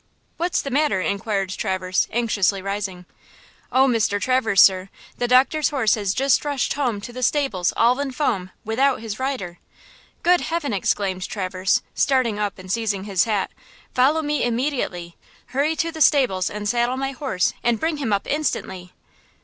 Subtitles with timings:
[0.37, 3.05] "What is the matter?" inquired Traverse, anxiously rising.
[3.71, 4.19] "Oh, Mr.
[4.19, 4.89] Traverse, sir,
[5.19, 9.19] the doctor's horse has just rushed home to the stables all in foam, without his
[9.19, 9.59] rider!"
[10.23, 13.51] "Good heaven!" exclaimed Traverse, starting up and seizing his hat.
[13.93, 15.17] "Follow me immediately!
[15.49, 18.93] Hurry to the stables and saddle my horse and bring him up instantly!